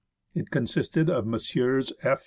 It 0.33 0.49
consisted 0.49 1.11
of 1.11 1.27
Messrs. 1.27 1.93
F. 2.01 2.17